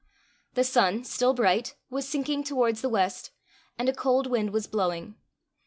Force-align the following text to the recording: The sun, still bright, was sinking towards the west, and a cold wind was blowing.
The 0.55 0.63
sun, 0.63 1.03
still 1.03 1.35
bright, 1.35 1.75
was 1.91 2.09
sinking 2.09 2.43
towards 2.43 2.81
the 2.81 2.89
west, 2.89 3.29
and 3.77 3.87
a 3.87 3.93
cold 3.93 4.25
wind 4.25 4.49
was 4.49 4.65
blowing. 4.65 5.13